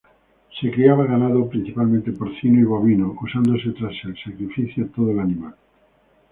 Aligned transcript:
Se 0.59 0.71
criaba 0.71 1.05
ganado, 1.05 1.47
principalmente 1.47 2.11
porcino 2.11 2.59
y 2.59 2.63
bovino, 2.63 3.15
usándose 3.21 3.69
tras 3.69 3.93
el 4.03 4.17
sacrificio 4.17 4.87
todo 4.89 5.11
el 5.11 5.19
animal. 5.19 5.53